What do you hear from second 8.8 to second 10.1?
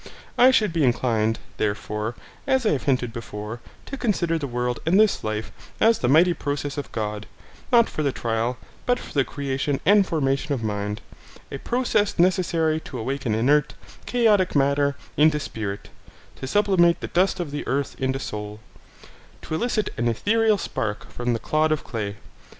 but for the creation and